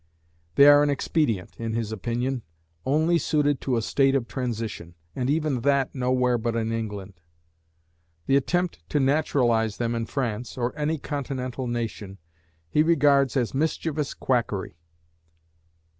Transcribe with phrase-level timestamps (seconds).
[0.55, 2.41] They are an expedient, in his opinion,
[2.87, 7.21] only suited to a state of transition, and even that nowhere but in England.
[8.25, 12.17] The attempt to naturalize them in France, or any Continental nation,
[12.67, 14.75] he regards as mischievous quackery.